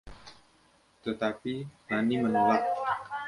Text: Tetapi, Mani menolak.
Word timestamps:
Tetapi, 1.03 1.55
Mani 1.87 2.15
menolak. 2.21 2.63